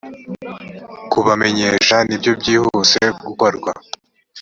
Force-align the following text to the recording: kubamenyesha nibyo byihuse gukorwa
kubamenyesha 1.11 1.95
nibyo 2.07 2.31
byihuse 2.39 2.99
gukorwa 3.23 3.71